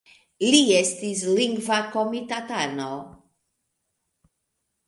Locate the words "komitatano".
1.97-2.89